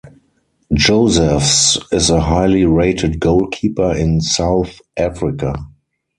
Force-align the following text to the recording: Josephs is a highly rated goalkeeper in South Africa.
Josephs 0.73 1.77
is 1.91 2.09
a 2.09 2.19
highly 2.21 2.65
rated 2.65 3.19
goalkeeper 3.19 3.95
in 3.95 4.19
South 4.19 4.81
Africa. 4.97 5.53